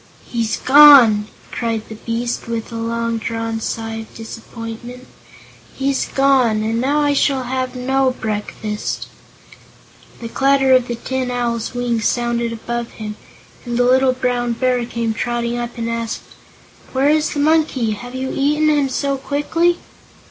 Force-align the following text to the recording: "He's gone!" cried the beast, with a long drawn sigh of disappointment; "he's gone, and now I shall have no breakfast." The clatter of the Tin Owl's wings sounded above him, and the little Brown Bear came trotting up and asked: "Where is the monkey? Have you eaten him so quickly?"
"He's 0.25 0.57
gone!" 0.57 1.27
cried 1.51 1.87
the 1.87 1.93
beast, 1.93 2.47
with 2.47 2.71
a 2.71 2.75
long 2.75 3.19
drawn 3.19 3.59
sigh 3.59 3.97
of 3.97 4.15
disappointment; 4.15 5.05
"he's 5.75 6.07
gone, 6.07 6.63
and 6.63 6.81
now 6.81 7.01
I 7.01 7.13
shall 7.13 7.43
have 7.43 7.75
no 7.75 8.09
breakfast." 8.09 9.05
The 10.19 10.27
clatter 10.27 10.73
of 10.73 10.87
the 10.87 10.95
Tin 10.95 11.29
Owl's 11.29 11.75
wings 11.75 12.07
sounded 12.07 12.51
above 12.51 12.93
him, 12.93 13.15
and 13.63 13.77
the 13.77 13.83
little 13.85 14.13
Brown 14.13 14.53
Bear 14.53 14.83
came 14.87 15.13
trotting 15.13 15.59
up 15.59 15.77
and 15.77 15.87
asked: 15.87 16.23
"Where 16.93 17.09
is 17.11 17.29
the 17.35 17.39
monkey? 17.39 17.91
Have 17.91 18.15
you 18.15 18.31
eaten 18.33 18.69
him 18.69 18.89
so 18.89 19.17
quickly?" 19.17 19.77